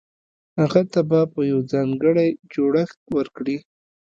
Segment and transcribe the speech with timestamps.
[0.59, 1.19] هغه ته به
[1.51, 3.57] يو ځانګړی جوړښت ورکړي.